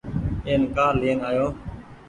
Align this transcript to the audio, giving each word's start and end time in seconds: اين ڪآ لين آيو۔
اين 0.47 0.61
ڪآ 0.75 0.87
لين 1.01 1.19
آيو۔ 1.29 1.47